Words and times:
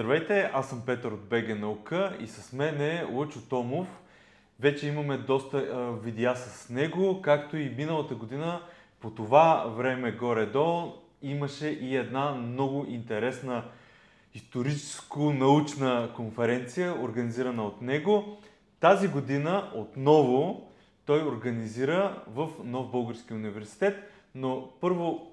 Здравейте, 0.00 0.50
аз 0.52 0.68
съм 0.68 0.82
Петър 0.86 1.12
от 1.12 1.28
БГ 1.28 1.58
Наука 1.58 2.16
и 2.20 2.26
с 2.26 2.52
мен 2.52 2.80
е 2.80 3.06
Лъчо 3.12 3.40
Томов. 3.40 3.88
Вече 4.60 4.88
имаме 4.88 5.18
доста 5.18 5.58
а, 5.58 5.92
видеа 6.04 6.36
с 6.36 6.70
него, 6.70 7.22
както 7.22 7.56
и 7.56 7.74
миналата 7.76 8.14
година 8.14 8.62
по 9.00 9.10
това 9.10 9.64
време 9.76 10.12
горе-долу 10.12 10.92
имаше 11.22 11.68
и 11.68 11.96
една 11.96 12.30
много 12.30 12.86
интересна 12.88 13.64
историческо-научна 14.34 16.12
конференция, 16.16 17.02
организирана 17.02 17.64
от 17.64 17.82
него. 17.82 18.38
Тази 18.80 19.08
година 19.08 19.70
отново 19.74 20.68
той 21.06 21.22
организира 21.22 22.22
в 22.26 22.48
Нов 22.64 22.90
Български 22.90 23.34
университет, 23.34 24.12
но 24.34 24.70
първо 24.80 25.30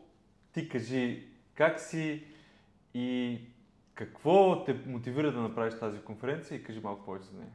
ти 0.53 0.69
кажи 0.69 1.23
как 1.55 1.79
си 1.79 2.23
и 2.93 3.39
какво 3.97 4.63
те 4.63 4.73
мотивира 4.85 5.31
да 5.31 5.41
направиш 5.41 5.79
тази 5.79 5.99
конференция 5.99 6.57
и 6.57 6.63
кажи 6.63 6.79
малко 6.79 7.05
повече 7.05 7.25
за 7.25 7.37
нея. 7.37 7.51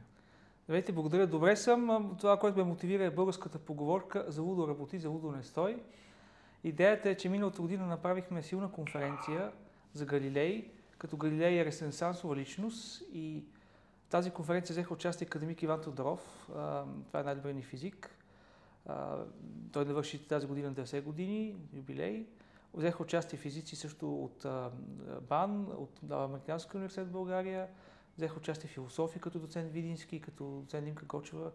Здравейте, 0.63 0.91
благодаря. 0.91 1.27
Добре 1.27 1.55
съм. 1.55 2.15
Това, 2.19 2.39
което 2.39 2.57
ме 2.57 2.63
мотивира 2.63 3.03
е 3.03 3.11
българската 3.11 3.59
поговорка 3.59 4.25
за 4.27 4.41
лудо 4.41 4.67
работи, 4.67 4.99
за 4.99 5.09
лудо 5.09 5.31
не 5.31 5.43
стой. 5.43 5.83
Идеята 6.63 7.09
е, 7.09 7.15
че 7.15 7.29
миналата 7.29 7.61
година 7.61 7.85
направихме 7.85 8.41
силна 8.41 8.71
конференция 8.71 9.51
за 9.93 10.05
Галилей, 10.05 10.71
като 10.97 11.17
Галилей 11.17 11.59
е 11.59 11.65
ресенсансова 11.65 12.35
личност 12.35 13.03
и 13.13 13.43
тази 14.09 14.31
конференция 14.31 14.73
взеха 14.73 14.93
участие 14.93 15.25
академик 15.25 15.63
Иван 15.63 15.81
Тодоров. 15.81 16.45
Това 17.07 17.19
е 17.19 17.23
най-добрият 17.23 17.57
ни 17.57 17.63
физик. 17.63 18.17
Той 19.71 19.85
навърши 19.85 20.27
тази 20.27 20.47
година 20.47 20.73
90 20.73 21.01
години, 21.03 21.55
юбилей. 21.73 22.25
Взеха 22.73 23.03
участие 23.03 23.39
физици 23.39 23.75
също 23.75 24.23
от 24.23 24.45
БАН, 25.21 25.67
от 25.77 26.11
Американския 26.11 26.77
университет 26.77 27.07
в 27.07 27.11
България. 27.11 27.67
Взеха 28.17 28.37
участие 28.37 28.69
в 28.69 28.73
философия 28.73 29.21
като 29.21 29.39
доцент 29.39 29.71
Видински, 29.71 30.21
като 30.21 30.43
доцент 30.45 30.85
Димка 30.85 31.05
Гочева. 31.05 31.51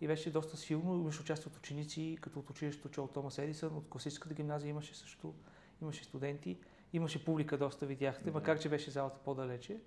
И 0.00 0.06
беше 0.06 0.32
доста 0.32 0.56
силно. 0.56 0.94
Имаше 0.94 1.20
участие 1.20 1.50
от 1.50 1.56
ученици, 1.56 2.18
като 2.20 2.38
от 2.38 2.50
училището 2.50 2.88
Чол 2.88 3.06
Томас 3.06 3.38
Едисън, 3.38 3.76
от 3.76 3.88
класическата 3.88 4.34
гимназия 4.34 4.70
имаше 4.70 4.94
също. 4.94 5.34
Имаше 5.82 6.04
студенти. 6.04 6.58
Имаше 6.92 7.24
публика, 7.24 7.58
доста 7.58 7.86
видяхте, 7.86 8.30
mm-hmm. 8.30 8.34
макар 8.34 8.58
че 8.58 8.68
беше 8.68 8.90
залата 8.90 9.18
по-далече. 9.24 9.80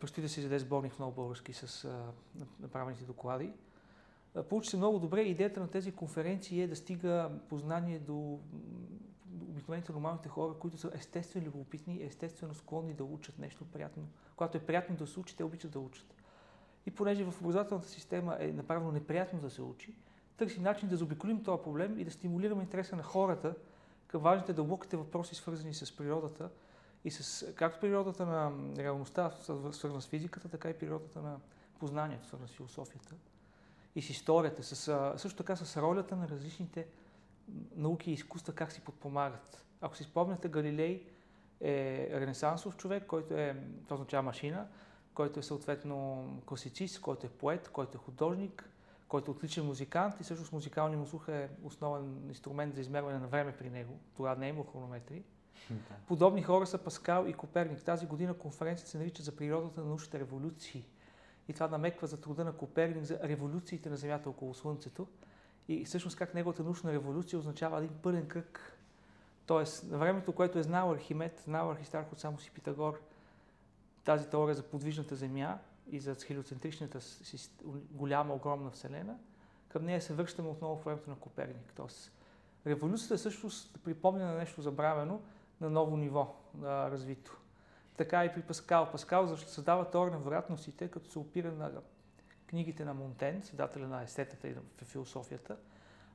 предстои 0.00 0.22
да 0.22 0.28
се 0.28 0.40
издаде 0.40 0.58
сборник 0.58 0.92
в 0.92 0.98
много 0.98 1.14
български 1.14 1.52
с 1.52 1.84
а, 1.84 2.12
направените 2.60 3.04
доклади. 3.04 3.52
Получи 4.48 4.70
се 4.70 4.76
много 4.76 4.98
добре. 4.98 5.22
Идеята 5.22 5.60
на 5.60 5.70
тези 5.70 5.92
конференции 5.92 6.62
е 6.62 6.68
да 6.68 6.76
стига 6.76 7.30
познание 7.48 7.98
до 7.98 8.38
обикновените 9.60 9.92
нормалните 9.92 10.28
хора, 10.28 10.54
които 10.54 10.78
са 10.78 10.90
естествено 10.94 11.46
любопитни, 11.46 12.02
естествено 12.02 12.54
склонни 12.54 12.94
да 12.94 13.04
учат 13.04 13.38
нещо 13.38 13.64
приятно. 13.64 14.08
Когато 14.36 14.58
е 14.58 14.60
приятно 14.60 14.96
да 14.96 15.06
се 15.06 15.20
учи, 15.20 15.36
те 15.36 15.44
обичат 15.44 15.70
да 15.70 15.80
учат. 15.80 16.14
И 16.86 16.90
понеже 16.90 17.24
в 17.24 17.40
образователната 17.40 17.88
система 17.88 18.36
е 18.40 18.52
направено 18.52 18.92
неприятно 18.92 19.40
да 19.40 19.50
се 19.50 19.62
учи, 19.62 19.94
търсим 20.36 20.62
начин 20.62 20.88
да 20.88 20.96
заобиколим 20.96 21.44
този 21.44 21.62
проблем 21.62 21.98
и 21.98 22.04
да 22.04 22.10
стимулираме 22.10 22.62
интереса 22.62 22.96
на 22.96 23.02
хората 23.02 23.54
към 24.06 24.22
важните 24.22 24.52
дълбоките 24.52 24.96
въпроси, 24.96 25.34
свързани 25.34 25.74
с 25.74 25.96
природата 25.96 26.50
и 27.04 27.10
с 27.10 27.52
както 27.54 27.80
природата 27.80 28.26
на 28.26 28.52
реалността, 28.76 29.30
свързана 29.72 30.02
с 30.02 30.06
физиката, 30.06 30.48
така 30.48 30.70
и 30.70 30.78
природата 30.78 31.22
на 31.22 31.36
познанието, 31.78 32.26
свързана 32.26 32.48
с 32.48 32.52
философията 32.52 33.14
и 33.94 34.02
с 34.02 34.10
историята, 34.10 34.62
с, 34.62 35.14
също 35.16 35.36
така 35.36 35.56
с 35.56 35.82
ролята 35.82 36.16
на 36.16 36.28
различните 36.28 36.86
науки 37.76 38.10
и 38.10 38.14
изкуства 38.14 38.52
как 38.52 38.72
си 38.72 38.80
подпомагат. 38.80 39.64
Ако 39.80 39.96
си 39.96 40.04
спомняте, 40.04 40.48
Галилей 40.48 41.06
е 41.60 42.08
ренесансов 42.12 42.76
човек, 42.76 43.06
който 43.06 43.34
е, 43.34 43.56
това 43.84 43.94
означава 43.94 44.22
машина, 44.22 44.66
който 45.14 45.40
е 45.40 45.42
съответно 45.42 46.24
класицист, 46.46 47.00
който 47.00 47.26
е 47.26 47.30
поет, 47.30 47.68
който 47.68 47.98
е 47.98 48.04
художник, 48.04 48.70
който 49.08 49.30
е 49.30 49.34
отличен 49.34 49.66
музикант 49.66 50.20
и 50.20 50.22
всъщност 50.22 50.52
музикалния 50.52 50.98
му 50.98 51.06
слух 51.06 51.28
е 51.28 51.48
основен 51.64 52.28
инструмент 52.28 52.74
за 52.74 52.80
измерване 52.80 53.18
на 53.18 53.26
време 53.26 53.56
при 53.56 53.70
него. 53.70 53.98
Тогава 54.16 54.36
не 54.36 54.46
е 54.46 54.48
имало 54.48 54.66
хронометри. 54.66 55.22
Подобни 56.06 56.42
хора 56.42 56.66
са 56.66 56.78
Паскал 56.78 57.26
и 57.28 57.32
Коперник. 57.32 57.84
Тази 57.84 58.06
година 58.06 58.34
конференцията 58.34 58.90
се 58.90 58.98
нарича 58.98 59.22
за 59.22 59.36
природата 59.36 59.80
на 59.80 59.86
научните 59.86 60.18
революции. 60.18 60.84
И 61.48 61.52
това 61.52 61.68
намеква 61.68 62.06
за 62.06 62.20
труда 62.20 62.44
на 62.44 62.52
Коперник 62.52 63.04
за 63.04 63.18
революциите 63.22 63.90
на 63.90 63.96
Земята 63.96 64.30
около 64.30 64.54
Слънцето. 64.54 65.06
И 65.68 65.84
всъщност 65.84 66.16
как 66.16 66.34
неговата 66.34 66.62
научна 66.62 66.92
революция 66.92 67.38
означава 67.38 67.78
един 67.78 67.98
пълен 68.02 68.28
кръг. 68.28 68.78
Тоест, 69.46 69.90
на 69.90 69.98
времето, 69.98 70.32
което 70.32 70.58
е 70.58 70.62
знал 70.62 70.90
Архимед, 70.90 71.42
знал 71.44 71.70
Архистарх 71.70 72.12
от 72.12 72.20
само 72.20 72.38
си 72.38 72.50
Питагор, 72.50 73.00
тази 74.04 74.28
теория 74.28 74.54
за 74.54 74.62
подвижната 74.62 75.16
Земя 75.16 75.58
и 75.90 76.00
за 76.00 76.14
хелиоцентричната 76.14 76.98
голяма, 77.90 78.34
огромна 78.34 78.70
Вселена, 78.70 79.18
към 79.68 79.84
нея 79.84 80.02
се 80.02 80.14
връщаме 80.14 80.48
отново 80.48 80.76
в 80.76 80.84
времето 80.84 81.10
на 81.10 81.16
Коперник. 81.16 81.72
Тоест, 81.76 82.12
революцията 82.66 83.14
е 83.14 83.16
всъщност 83.16 83.78
припомня 83.84 84.26
на 84.26 84.34
нещо 84.34 84.62
забравено 84.62 85.20
на 85.60 85.70
ново 85.70 85.96
ниво 85.96 86.36
на 86.54 86.90
развито. 86.90 87.40
Така 87.96 88.24
и 88.24 88.34
при 88.34 88.42
Паскал. 88.42 88.90
Паскал 88.92 89.36
създава 89.36 89.90
теория 89.90 90.12
на 90.12 90.18
вероятностите, 90.18 90.88
като 90.88 91.10
се 91.10 91.18
опира 91.18 91.52
на 91.52 91.70
книгите 92.50 92.84
на 92.84 92.94
Монтен, 92.94 93.42
създателя 93.42 93.88
на 93.88 94.02
естетата 94.02 94.48
и 94.48 94.54
на 94.54 94.60
философията. 94.84 95.56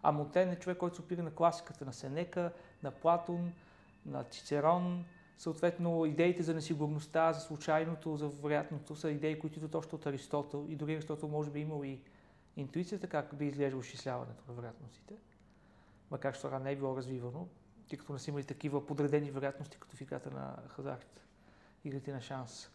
А 0.04 0.12
Монтен 0.12 0.52
е 0.52 0.56
човек, 0.56 0.78
който 0.78 0.96
се 0.96 1.02
опира 1.02 1.24
на 1.24 1.32
класиката 1.32 1.86
на 1.86 1.94
Сенека, 1.94 2.52
на 2.84 2.92
Платон, 2.92 3.54
на 4.06 4.24
Цицерон. 4.24 5.06
Съответно, 5.38 6.06
идеите 6.06 6.44
за 6.44 6.54
несигурността, 6.54 7.34
за 7.34 7.40
случайното, 7.40 8.18
за 8.18 8.28
вероятното 8.28 8.96
са 8.96 9.12
идеи, 9.12 9.40
които 9.40 9.56
идват 9.56 9.76
още 9.76 9.96
от 9.96 10.06
Аристотел. 10.06 10.66
И 10.70 10.76
дори 10.76 10.94
Аристотел 10.94 11.30
може 11.30 11.52
би 11.52 11.60
имал 11.60 11.84
и 11.84 12.00
интуицията 12.58 13.08
как 13.08 13.36
би 13.36 13.46
изглеждало 13.46 13.82
изчисляването 13.82 14.44
на 14.48 14.54
вероятностите. 14.54 15.14
Макар 16.12 16.36
че 16.36 16.42
това 16.42 16.60
не 16.60 16.72
е 16.72 16.76
било 16.76 16.98
развивано, 16.98 17.48
тъй 17.90 18.00
като 18.00 18.14
не 18.14 18.20
са 18.20 18.30
имали 18.30 18.44
такива 18.44 18.86
подредени 18.86 19.32
вероятности, 19.32 19.78
като 19.80 19.98
в 19.98 20.02
играта 20.02 20.32
на 20.32 20.58
хазарт, 20.68 21.28
игрите 21.84 22.12
на 22.12 22.22
шанс. 22.22 22.75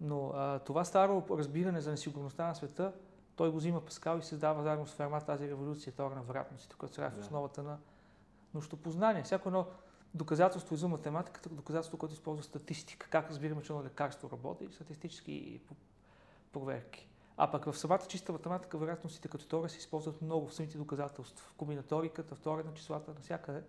Но 0.00 0.32
а, 0.34 0.58
това 0.58 0.84
старо 0.84 1.24
разбиране 1.30 1.80
за 1.80 1.90
несигурността 1.90 2.46
на 2.46 2.54
света, 2.54 2.92
той 3.36 3.50
го 3.50 3.56
взима 3.56 3.80
Паскал 3.80 4.18
и 4.18 4.22
създава 4.22 4.62
заедно 4.62 4.86
с 4.86 4.94
Фермат 4.94 5.26
тази 5.26 5.48
революция, 5.48 5.92
теория 5.92 6.16
на 6.16 6.22
вероятностите, 6.22 6.76
която 6.78 6.94
сега 6.94 7.06
е 7.06 7.10
в 7.10 7.18
основата 7.18 7.62
на 7.62 7.78
научното 8.54 8.76
познание. 8.76 9.22
Всяко 9.22 9.48
едно 9.48 9.66
доказателство 10.14 10.74
извън 10.74 10.90
математиката, 10.90 11.48
доказателство, 11.48 11.98
което 11.98 12.14
използва 12.14 12.44
статистика, 12.44 13.08
как 13.10 13.30
разбираме, 13.30 13.62
че 13.62 13.72
едно 13.72 13.84
лекарство 13.84 14.30
работи, 14.30 14.68
статистически 14.72 15.60
проверки. 16.52 17.08
А 17.36 17.50
пък 17.50 17.64
в 17.64 17.78
самата 17.78 18.06
чиста 18.08 18.32
математика 18.32 18.78
вероятностите 18.78 19.28
като 19.28 19.46
теория 19.46 19.68
се 19.68 19.78
използват 19.78 20.22
много 20.22 20.48
в 20.48 20.54
самите 20.54 20.78
доказателства, 20.78 21.50
в 21.50 21.54
комбинаториката, 21.54 22.34
в 22.34 22.40
теория 22.40 22.64
на 22.64 22.74
числата, 22.74 23.12
навсякъде. 23.14 23.62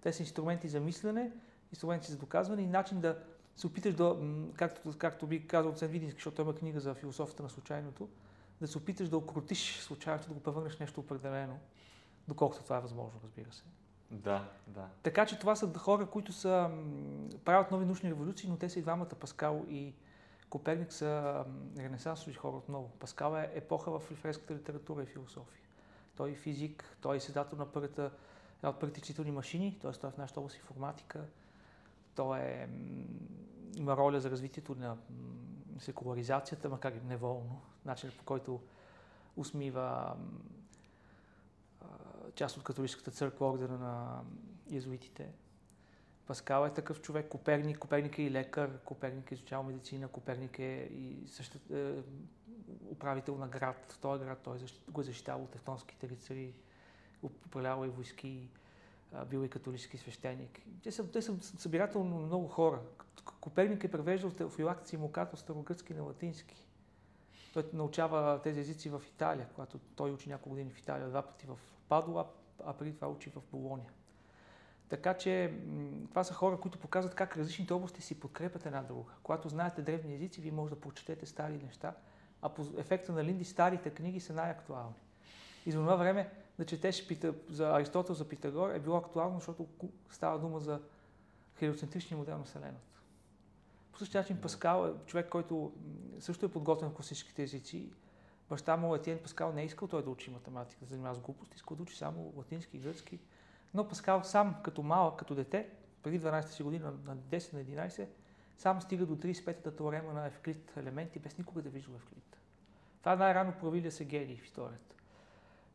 Те 0.00 0.12
са 0.12 0.22
инструменти 0.22 0.68
за 0.68 0.80
мислене, 0.80 1.32
инструменти 1.72 2.10
за 2.10 2.18
доказване 2.18 2.62
и 2.62 2.66
начин 2.66 3.00
да 3.00 3.18
се 3.56 3.66
опиташ 3.66 3.94
да, 3.94 4.16
както, 4.54 4.94
както 4.98 5.26
би 5.26 5.46
казал 5.46 5.72
Цен 5.72 5.88
Видински, 5.88 6.16
защото 6.16 6.42
има 6.42 6.54
книга 6.54 6.80
за 6.80 6.94
философията 6.94 7.42
на 7.42 7.48
случайното, 7.48 8.08
да 8.60 8.68
се 8.68 8.78
опиташ 8.78 9.08
да 9.08 9.16
окрутиш 9.16 9.78
случайното, 9.80 10.28
да 10.28 10.34
го 10.34 10.40
превърнеш 10.40 10.78
нещо 10.78 11.00
определено, 11.00 11.58
доколкото 12.28 12.62
това 12.62 12.76
е 12.76 12.80
възможно, 12.80 13.20
разбира 13.24 13.52
се. 13.52 13.62
Да, 14.10 14.48
да. 14.66 14.88
Така 15.02 15.26
че 15.26 15.38
това 15.38 15.56
са 15.56 15.72
хора, 15.78 16.06
които 16.06 16.32
са, 16.32 16.70
правят 17.44 17.70
нови 17.70 17.84
научни 17.84 18.10
революции, 18.10 18.48
но 18.48 18.56
те 18.56 18.68
са 18.68 18.78
и 18.78 18.82
двамата, 18.82 19.08
Паскал 19.08 19.64
и 19.68 19.94
Коперник 20.50 20.92
са 20.92 21.44
ренесансови 21.78 22.34
хора 22.34 22.56
отново. 22.56 22.88
Паскал 22.88 23.36
е 23.36 23.50
епоха 23.54 23.90
в 23.90 24.00
фреската 24.00 24.54
литература 24.54 25.02
и 25.02 25.06
философия. 25.06 25.62
Той 26.16 26.30
е 26.30 26.34
физик, 26.34 26.96
той 27.00 27.16
е 27.16 27.20
създател 27.20 27.58
на 27.58 27.66
първата, 27.66 28.10
от 28.62 28.80
първите 28.80 29.00
числителни 29.00 29.30
машини, 29.30 29.78
т.е. 29.82 29.92
той 29.92 30.10
е 30.10 30.12
в 30.12 30.16
нашата 30.16 30.40
област 30.40 30.56
информатика. 30.56 31.24
Той 32.16 32.38
е, 32.38 32.68
има 33.76 33.96
роля 33.96 34.20
за 34.20 34.30
развитието 34.30 34.74
на 34.74 34.96
секуларизацията, 35.78 36.68
макар 36.68 36.92
и 36.92 37.00
неволно, 37.08 37.60
начинът 37.84 38.16
по 38.16 38.24
който 38.24 38.60
усмива 39.36 40.16
част 42.34 42.56
от 42.56 42.64
католическата 42.64 43.10
църква, 43.10 43.50
ордена 43.50 43.78
на 43.78 44.22
езуитите. 44.72 45.32
Паскал 46.26 46.66
е 46.66 46.74
такъв 46.74 47.00
човек, 47.00 47.28
Коперник, 47.28 47.78
Коперник 47.78 48.18
е 48.18 48.22
и 48.22 48.30
лекар, 48.30 48.78
Коперник 48.84 49.30
е 49.30 49.34
изучавал 49.34 49.64
медицина, 49.64 50.08
Коперник 50.08 50.58
е 50.58 50.88
и 50.92 51.28
също, 51.28 51.58
е, 51.74 52.02
управител 52.90 53.36
на 53.36 53.48
град. 53.48 53.98
Той 54.00 54.16
е 54.16 54.24
град, 54.24 54.38
той 54.42 54.58
го 54.90 55.00
е 55.00 55.04
защитавал 55.04 55.44
от 55.44 55.54
ефтонските 55.54 56.08
рицари, 56.08 56.54
управлявал 57.22 57.86
и 57.86 57.88
войски, 57.88 58.48
бил 59.26 59.44
и 59.44 59.48
католически 59.48 59.98
свещеник. 59.98 60.60
Те 60.82 60.92
са, 60.92 61.10
те 61.10 61.22
са 61.22 61.36
събирателно 61.42 62.18
много 62.18 62.48
хора. 62.48 62.80
Коперник 63.40 63.84
е 63.84 63.90
превеждал 63.90 64.30
филактици 64.50 64.94
и 64.94 64.98
мукат 64.98 65.32
от 65.32 65.38
старогръцки 65.38 65.94
на 65.94 66.02
латински. 66.02 66.64
Той 67.54 67.64
научава 67.72 68.42
тези 68.42 68.60
езици 68.60 68.88
в 68.88 69.02
Италия, 69.08 69.48
когато 69.54 69.78
той 69.78 70.10
учи 70.10 70.28
няколко 70.28 70.48
години 70.48 70.70
в 70.70 70.78
Италия, 70.78 71.08
два 71.08 71.22
пъти 71.22 71.46
в 71.46 71.58
Падуа, 71.88 72.26
а 72.64 72.72
преди 72.72 72.94
това 72.94 73.08
учи 73.08 73.30
в 73.30 73.42
Болония. 73.52 73.90
Така 74.88 75.14
че 75.14 75.58
това 76.10 76.24
са 76.24 76.34
хора, 76.34 76.60
които 76.60 76.78
показват 76.78 77.14
как 77.14 77.36
различните 77.36 77.72
области 77.72 78.02
си 78.02 78.20
подкрепят 78.20 78.66
една 78.66 78.82
друга. 78.82 79.12
Когато 79.22 79.48
знаете 79.48 79.82
древни 79.82 80.14
езици, 80.14 80.40
вие 80.40 80.52
може 80.52 80.74
да 80.74 80.80
прочетете 80.80 81.26
стари 81.26 81.60
неща, 81.64 81.94
а 82.42 82.48
по 82.48 82.66
ефекта 82.76 83.12
на 83.12 83.24
Линди 83.24 83.44
старите 83.44 83.90
книги 83.90 84.20
са 84.20 84.32
най-актуални. 84.32 84.94
И 85.66 85.72
за 85.72 85.78
това 85.78 85.96
време 85.96 86.30
да 86.58 86.64
четеш 86.64 87.06
Пита, 87.06 87.34
за 87.48 87.70
Аристотел, 87.70 88.14
за 88.14 88.28
Питагор 88.28 88.70
е 88.70 88.80
било 88.80 88.96
актуално, 88.96 89.38
защото 89.38 89.66
става 90.10 90.38
дума 90.38 90.60
за 90.60 90.80
хелиоцентричния 91.58 92.18
модел 92.18 92.38
на 92.38 92.44
Вселената. 92.44 93.00
По 93.92 93.98
същия 93.98 94.20
начин 94.20 94.40
Паскал 94.40 94.86
е 94.86 95.06
човек, 95.06 95.28
който 95.28 95.72
също 96.20 96.46
е 96.46 96.52
подготвен 96.52 96.90
в 96.90 96.94
класическите 96.94 97.42
езици. 97.42 97.92
Баща 98.48 98.76
му 98.76 98.94
Етиен 98.94 99.18
Паскал 99.18 99.52
не 99.52 99.62
е 99.62 99.64
искал 99.64 99.88
той 99.88 100.04
да 100.04 100.10
учи 100.10 100.30
математика, 100.30 100.84
да 100.84 100.88
занимава 100.88 101.14
с 101.14 101.20
глупост, 101.20 101.54
искал 101.54 101.76
да 101.76 101.82
учи 101.82 101.96
само 101.96 102.32
латински 102.36 102.76
и 102.76 102.80
гръцки. 102.80 103.18
Но 103.74 103.88
Паскал 103.88 104.24
сам, 104.24 104.56
като 104.64 104.82
малък, 104.82 105.18
като 105.18 105.34
дете, 105.34 105.68
преди 106.02 106.20
12-та 106.20 106.48
си 106.48 106.62
година, 106.62 106.92
на 107.04 107.16
10 107.16 107.52
на 107.52 107.88
11, 107.88 108.08
сам 108.58 108.82
стига 108.82 109.06
до 109.06 109.16
35-та 109.16 109.70
теорема 109.70 110.12
на 110.12 110.26
Евклид 110.26 110.76
елементи, 110.76 111.18
без 111.18 111.38
никога 111.38 111.62
да 111.62 111.68
вижда 111.68 111.92
Евклид. 111.96 112.36
Това 112.98 113.12
е 113.12 113.16
най-рано 113.16 113.52
проявилия 113.60 113.92
се 113.92 114.04
гений 114.04 114.36
в 114.36 114.44
историята. 114.44 114.95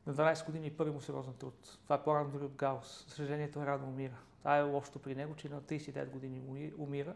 На 0.08 0.14
12 0.14 0.46
години 0.46 0.68
е 0.68 0.78
първи 0.78 0.92
му 0.92 1.02
сериозен 1.02 1.34
труд. 1.34 1.78
Това 1.84 1.96
е 1.96 2.04
по-рано 2.04 2.30
дори 2.30 2.46
от 2.46 2.56
Гаус. 2.56 3.06
За 3.08 3.16
съжаление, 3.16 3.52
рано 3.56 3.88
умира. 3.88 4.18
Това 4.40 4.58
е 4.58 4.62
лошото 4.62 5.00
при 5.00 5.16
него, 5.16 5.36
че 5.36 5.50
на 5.50 5.62
39 5.62 6.10
години 6.10 6.42
уми- 6.42 6.74
умира. 6.78 7.16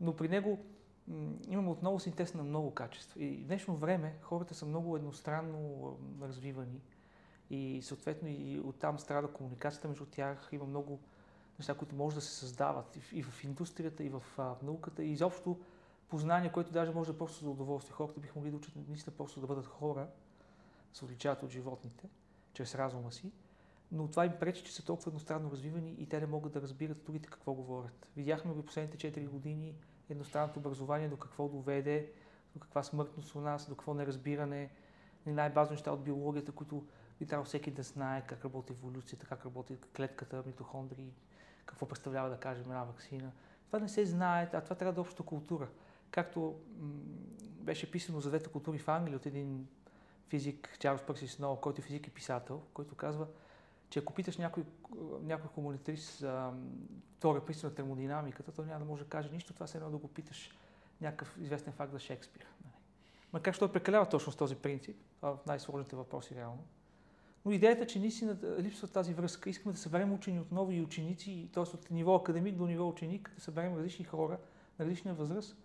Но 0.00 0.16
при 0.16 0.28
него 0.28 0.58
имаме 1.48 1.70
отново 1.70 2.00
синтез 2.00 2.34
на 2.34 2.42
много 2.42 2.74
качества. 2.74 3.24
И 3.24 3.36
в 3.36 3.46
днешно 3.46 3.76
време 3.76 4.14
хората 4.22 4.54
са 4.54 4.66
много 4.66 4.96
едностранно 4.96 5.96
развивани. 6.22 6.80
И 7.50 7.80
съответно 7.82 8.28
и 8.28 8.60
оттам 8.64 8.98
страда 8.98 9.28
комуникацията 9.28 9.88
между 9.88 10.06
тях. 10.06 10.48
Има 10.52 10.64
много 10.64 11.00
неща, 11.58 11.74
които 11.74 11.94
може 11.94 12.14
да 12.14 12.20
се 12.20 12.34
създават 12.34 12.98
и 13.12 13.22
в, 13.22 13.44
индустрията, 13.44 14.04
и 14.04 14.08
в 14.08 14.22
науката, 14.62 15.04
и 15.04 15.12
изобщо 15.12 15.58
познание, 16.08 16.52
което 16.52 16.72
даже 16.72 16.90
може 16.90 17.10
да 17.10 17.16
е 17.16 17.18
просто 17.18 17.44
за 17.44 17.50
удоволствие. 17.50 17.94
Хората 17.94 18.20
биха 18.20 18.32
могли 18.36 18.50
да 18.50 18.56
учат 18.56 18.88
наистина 18.88 19.16
просто 19.16 19.40
да 19.40 19.46
бъдат 19.46 19.66
хора, 19.66 20.06
се 20.94 21.04
отличават 21.04 21.42
от 21.42 21.50
животните, 21.50 22.08
чрез 22.52 22.74
разума 22.74 23.12
си, 23.12 23.32
но 23.92 24.08
това 24.08 24.26
им 24.26 24.32
пречи, 24.40 24.64
че 24.64 24.74
са 24.74 24.84
толкова 24.84 25.08
едностранно 25.08 25.50
развивани 25.50 25.94
и 25.98 26.06
те 26.06 26.20
не 26.20 26.26
могат 26.26 26.52
да 26.52 26.62
разбират 26.62 27.04
другите 27.04 27.28
какво 27.28 27.52
говорят. 27.52 28.08
Видяхме 28.16 28.52
го 28.52 28.62
последните 28.62 29.12
4 29.12 29.28
години 29.28 29.74
едностранното 30.08 30.58
образование 30.58 31.08
до 31.08 31.16
какво 31.16 31.48
доведе, 31.48 32.12
до 32.54 32.60
каква 32.60 32.82
смъртност 32.82 33.34
у 33.34 33.40
нас, 33.40 33.68
до 33.68 33.74
какво 33.74 33.94
неразбиране, 33.94 34.70
най-базни 35.26 35.74
неща 35.74 35.92
от 35.92 36.04
биологията, 36.04 36.52
които 36.52 36.86
би 37.18 37.26
трябвало 37.26 37.44
всеки 37.44 37.70
да 37.70 37.82
знае 37.82 38.26
как 38.26 38.44
работи 38.44 38.72
еволюцията, 38.72 39.26
как 39.26 39.44
работи 39.44 39.76
клетката, 39.96 40.42
митохондрии, 40.46 41.12
какво 41.66 41.86
представлява 41.86 42.30
да 42.30 42.36
кажем 42.36 42.64
една 42.64 42.84
вакцина. 42.84 43.32
Това 43.66 43.78
не 43.78 43.88
се 43.88 44.06
знае, 44.06 44.50
а 44.52 44.60
това 44.60 44.76
трябва 44.76 44.92
да 44.92 45.00
е 45.00 45.02
обща 45.02 45.22
култура. 45.22 45.68
Както 46.10 46.54
беше 47.42 47.90
писано 47.90 48.20
за 48.20 48.28
двете 48.28 48.50
култури 48.50 48.78
в 48.78 48.88
Англия 48.88 49.16
от 49.16 49.26
един 49.26 49.66
физик, 50.28 50.76
Чарлз 50.78 51.02
Пърси 51.06 51.28
Сноу, 51.28 51.56
който 51.56 51.80
е 51.80 51.84
физик 51.84 52.06
и 52.06 52.10
писател, 52.10 52.62
който 52.74 52.94
казва, 52.94 53.26
че 53.90 53.98
ако 53.98 54.14
питаш 54.14 54.36
някой, 54.36 54.64
някой 55.22 55.50
комунитарист 55.50 56.18
за 56.18 56.52
втора 57.16 57.44
писа 57.44 57.66
на 57.66 57.74
термодинамиката, 57.74 58.52
той 58.52 58.66
няма 58.66 58.78
да 58.78 58.84
може 58.84 59.04
да 59.04 59.08
каже 59.08 59.30
нищо. 59.32 59.54
Това 59.54 59.66
се 59.66 59.78
едно 59.78 59.90
да 59.90 59.96
го 59.96 60.08
питаш 60.08 60.50
някакъв 61.00 61.36
известен 61.40 61.72
факт 61.72 61.92
за 61.92 61.98
Шекспир. 61.98 62.46
нали. 62.64 62.74
Макар 63.32 63.54
че 63.54 63.58
той 63.58 63.72
прекалява 63.72 64.08
точно 64.08 64.32
с 64.32 64.36
този 64.36 64.56
принцип, 64.56 64.96
това 65.16 65.30
е 65.30 65.34
най-сложните 65.46 65.96
въпроси 65.96 66.34
реално. 66.34 66.64
Но 67.44 67.52
идеята 67.52 67.84
е, 67.84 67.86
че 67.86 68.00
наистина 68.00 68.36
липсва 68.58 68.88
тази 68.88 69.14
връзка. 69.14 69.50
Искаме 69.50 69.72
да 69.72 69.78
съберем 69.78 70.12
учени 70.12 70.40
отново 70.40 70.72
и 70.72 70.80
ученици, 70.80 71.48
т.е. 71.52 71.62
от 71.62 71.90
ниво 71.90 72.14
академик 72.14 72.56
до 72.56 72.66
ниво 72.66 72.88
ученик, 72.88 73.32
да 73.34 73.40
съберем 73.40 73.76
различни 73.76 74.04
хора 74.04 74.38
на 74.78 74.84
различна 74.84 75.14
възраст 75.14 75.56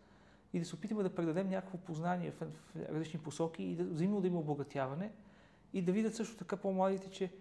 и 0.53 0.59
да 0.59 0.65
се 0.65 0.75
опитаме 0.75 1.03
да 1.03 1.15
предадем 1.15 1.49
някакво 1.49 1.77
познание 1.77 2.31
в, 2.31 2.39
в 2.39 2.75
различни 2.75 3.19
посоки 3.19 3.63
и 3.63 3.75
да, 3.75 3.83
взаимно 3.83 4.21
да 4.21 4.27
има 4.27 4.39
обогатяване 4.39 5.11
и 5.73 5.81
да 5.81 5.91
видят 5.91 6.15
също 6.15 6.37
така 6.37 6.57
по-младите, 6.57 7.09
че 7.09 7.31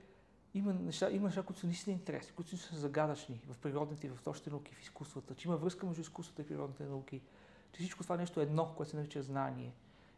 има 0.55 0.73
неща, 0.73 1.11
има 1.11 1.27
неща, 1.27 1.43
които 1.43 1.61
са 1.61 1.67
наистина 1.67 1.95
интересни, 1.95 2.33
които 2.35 2.57
са 2.57 2.77
загадъчни 2.77 3.41
в 3.53 3.59
природните 3.59 4.07
и 4.07 4.11
в 4.11 4.23
точните 4.25 4.51
науки, 4.51 4.75
в 4.75 4.83
изкуствата, 4.83 5.35
че 5.35 5.49
има 5.49 5.57
връзка 5.57 5.87
между 5.87 6.01
изкуствата 6.01 6.43
и 6.43 6.47
природните 6.47 6.85
науки, 6.85 7.21
че 7.73 7.81
всичко 7.81 8.03
това 8.03 8.17
нещо 8.17 8.41
е 8.41 8.43
едно, 8.43 8.75
което 8.77 8.91
се 8.91 8.97
нарича 8.97 9.23
знание. 9.23 9.73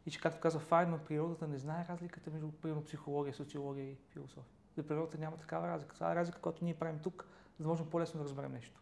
И 0.06 0.10
че, 0.10 0.20
както 0.20 0.40
каза 0.40 0.58
Файнман, 0.58 1.00
природата 1.08 1.48
не 1.48 1.58
знае 1.58 1.87
разликата 1.88 2.31
между 2.31 2.52
примерно, 2.52 2.84
психология, 2.84 3.34
социология 3.34 3.90
и 3.90 3.96
философия. 4.12 4.44
За 4.76 4.87
природата 4.87 5.19
няма 5.19 5.37
такава 5.37 5.69
разлика. 5.69 5.94
Това 5.94 6.12
е 6.12 6.14
разлика, 6.14 6.38
която 6.38 6.64
ние 6.64 6.75
правим 6.75 6.98
тук, 6.98 7.26
за 7.58 7.62
да 7.62 7.69
можем 7.69 7.90
по-лесно 7.90 8.19
да 8.19 8.25
разберем 8.25 8.52
нещо. 8.52 8.81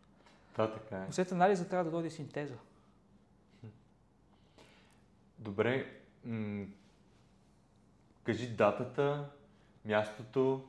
Да, 0.57 0.73
така 0.73 0.97
е. 0.97 1.07
Но 1.07 1.13
след 1.13 1.33
анализа 1.33 1.69
трябва 1.69 1.85
да 1.85 1.91
дойде 1.91 2.11
синтеза. 2.11 2.55
Добре, 5.39 5.87
м- 6.25 6.67
кажи 8.25 8.49
датата, 8.49 9.29
мястото, 9.85 10.65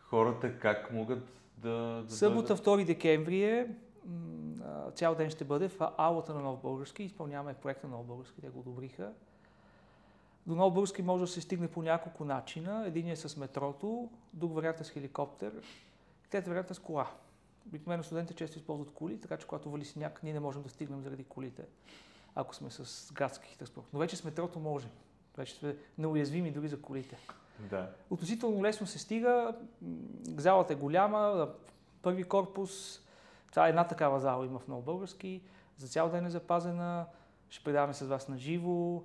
хората 0.00 0.58
как 0.58 0.92
могат 0.92 1.28
да, 1.56 2.02
да 2.08 2.10
Събота, 2.10 2.54
дойдат? 2.54 2.64
2 2.66 2.84
декември 2.84 3.44
е. 3.44 3.74
м, 4.06 4.90
Цял 4.94 5.14
ден 5.14 5.30
ще 5.30 5.44
бъде 5.44 5.68
в 5.68 5.92
аулата 5.98 6.34
на 6.34 6.40
Нов 6.40 6.60
Български. 6.62 7.02
Изпълняваме 7.02 7.54
проекта 7.54 7.86
на 7.88 7.96
Нов 7.96 8.06
Български, 8.06 8.40
те 8.40 8.48
го 8.48 8.60
одобриха. 8.60 9.12
До 10.46 10.54
Нов 10.54 10.74
Български 10.74 11.02
може 11.02 11.20
да 11.24 11.28
се 11.28 11.40
стигне 11.40 11.68
по 11.68 11.82
няколко 11.82 12.24
начина. 12.24 12.84
Един 12.86 13.08
е 13.08 13.16
с 13.16 13.36
метрото, 13.36 14.10
друг 14.34 14.54
вариант 14.54 14.80
е 14.80 14.84
с 14.84 14.90
хеликоптер, 14.90 15.52
трети 16.30 16.48
вариант 16.48 16.70
е 16.70 16.74
с 16.74 16.78
кола. 16.78 17.10
Обикновено 17.66 18.02
студентите 18.02 18.34
често 18.34 18.58
използват 18.58 18.90
коли, 18.90 19.20
така 19.20 19.36
че 19.36 19.46
когато 19.46 19.70
вали 19.70 19.84
сняг, 19.84 20.22
ние 20.22 20.32
не 20.32 20.40
можем 20.40 20.62
да 20.62 20.68
стигнем 20.68 21.02
заради 21.02 21.24
колите, 21.24 21.64
ако 22.40 22.54
сме 22.54 22.70
с 22.70 23.12
градски 23.12 23.58
транспорт. 23.58 23.86
Но 23.92 23.98
вече 23.98 24.16
с 24.16 24.24
метрото 24.24 24.58
можем. 24.58 24.90
Вече 25.36 25.54
сме 25.54 25.76
неуязвими 25.98 26.50
дори 26.50 26.68
за 26.68 26.82
колите. 26.82 27.18
Да. 27.58 27.90
Относително 28.10 28.62
лесно 28.62 28.86
се 28.86 28.98
стига. 28.98 29.54
Залата 30.36 30.72
е 30.72 30.76
голяма, 30.76 31.48
първи 32.02 32.24
корпус. 32.24 33.00
Това 33.50 33.66
е 33.66 33.68
една 33.68 33.86
такава 33.86 34.20
зала 34.20 34.46
има 34.46 34.58
в 34.58 34.68
Нов 34.68 34.84
Български. 34.84 35.42
За 35.76 35.88
цял 35.88 36.10
ден 36.10 36.26
е 36.26 36.30
запазена. 36.30 37.06
Ще 37.50 37.64
предаваме 37.64 37.94
с 37.94 38.06
вас 38.06 38.28
на 38.28 38.38
живо. 38.38 39.02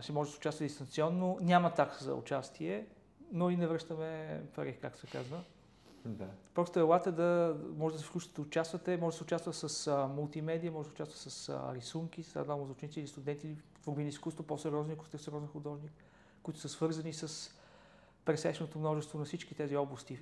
Ще 0.00 0.12
може 0.12 0.28
да 0.28 0.32
се 0.32 0.38
участва 0.38 0.66
дистанционно. 0.66 1.38
Няма 1.40 1.74
такса 1.74 2.04
за 2.04 2.14
участие, 2.14 2.86
но 3.32 3.50
и 3.50 3.56
не 3.56 3.66
връщаме 3.66 4.42
пари, 4.54 4.78
как 4.80 4.96
се 4.96 5.06
казва. 5.06 5.40
Да. 6.04 6.28
Просто 6.54 6.78
елате 6.78 7.12
да 7.12 7.56
може 7.76 7.94
да 7.94 8.00
се 8.00 8.06
включите 8.06 8.40
участвате, 8.40 8.96
може 8.96 9.14
да 9.14 9.18
се 9.18 9.24
участва 9.24 9.52
с 9.52 9.86
а, 9.86 10.06
мултимедия, 10.06 10.72
може 10.72 10.88
да 10.88 10.96
се 10.96 11.02
участва 11.02 11.30
с 11.30 11.48
а, 11.48 11.74
рисунки, 11.74 12.22
с 12.22 12.44
за 12.44 12.54
ученици 12.54 13.00
или 13.00 13.08
студенти, 13.08 13.56
на 13.86 14.02
изкуство, 14.02 14.44
по-сериозни, 14.44 14.92
ако 14.92 15.06
сте 15.06 15.18
сериозен 15.18 15.48
художник, 15.48 15.92
които 16.42 16.60
са 16.60 16.68
свързани 16.68 17.12
с 17.12 17.50
пресечното 18.24 18.78
множество 18.78 19.18
на 19.18 19.24
всички 19.24 19.54
тези 19.54 19.76
области, 19.76 20.20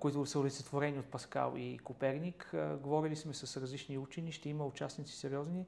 които 0.00 0.26
са 0.26 0.38
олицетворени 0.38 0.98
от 0.98 1.06
Паскал 1.06 1.54
и 1.56 1.78
Коперник. 1.78 2.54
Говорили 2.80 3.16
сме 3.16 3.34
с 3.34 3.60
различни 3.60 3.98
учени, 3.98 4.32
ще 4.32 4.48
има 4.48 4.66
участници 4.66 5.12
сериозни. 5.12 5.66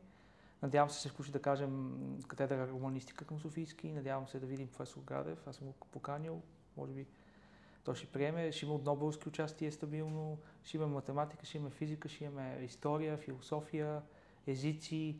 Надявам 0.62 0.90
се 0.90 1.00
се 1.00 1.09
включи 1.09 1.33
да 1.33 1.42
кажем 1.42 1.97
катедра 2.28 2.68
романистика 2.68 3.25
към 3.25 3.40
Софийски, 3.40 3.92
надявам 3.92 4.28
се 4.28 4.40
да 4.40 4.47
видим 4.47 4.68
професор 4.68 5.00
Градев, 5.00 5.47
аз 5.47 5.56
съм 5.56 5.66
го 5.66 5.73
поканил, 5.73 6.42
може 6.76 6.92
би 6.92 7.06
той 7.87 7.95
ще 7.95 8.07
приеме, 8.07 8.52
ще 8.52 8.66
има 8.66 8.75
от 8.75 8.85
Нобелски 8.85 9.28
участие 9.28 9.71
стабилно, 9.71 10.38
ще 10.62 10.76
има 10.76 10.87
математика, 10.87 11.47
ще 11.47 11.59
има 11.59 11.71
физика, 11.71 12.09
ще 12.09 12.25
имаме 12.25 12.59
история, 12.62 13.16
философия, 13.16 14.00
езици, 14.47 15.16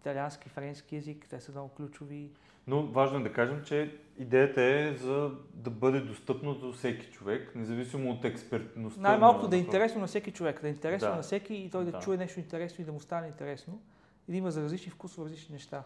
италиански, 0.00 0.48
френски 0.48 0.96
език, 0.96 1.26
те 1.30 1.40
са 1.40 1.52
много 1.52 1.68
ключови. 1.68 2.30
Но 2.66 2.86
важно 2.86 3.18
е 3.18 3.22
да 3.22 3.32
кажем, 3.32 3.62
че 3.64 3.96
идеята 4.18 4.62
е 4.62 4.94
за 4.94 5.30
да 5.54 5.70
бъде 5.70 6.00
достъпно 6.00 6.54
до 6.54 6.72
всеки 6.72 7.06
човек, 7.06 7.52
независимо 7.54 8.10
от 8.10 8.24
експертността. 8.24 9.00
Най-малкото 9.00 9.44
на- 9.44 9.50
да 9.50 9.56
е 9.56 9.60
интересно 9.60 10.00
на 10.00 10.06
всеки 10.06 10.32
човек, 10.32 10.60
да 10.62 10.68
е 10.68 10.70
интересно 10.70 11.08
Да. 11.08 11.16
на 11.16 11.22
всеки 11.22 11.54
и 11.54 11.70
той 11.70 11.84
да, 11.84 11.92
Да. 11.92 11.98
чуе 11.98 12.16
нещо 12.16 12.40
интересно 12.40 12.82
и 12.82 12.86
да 12.86 12.92
му 12.92 13.00
стане 13.00 13.26
интересно 13.26 13.82
и 14.28 14.32
да 14.32 14.38
има 14.38 14.50
за 14.50 14.62
различни 14.62 14.90
вкусове 14.92 15.24
различни 15.24 15.52
неща. 15.52 15.82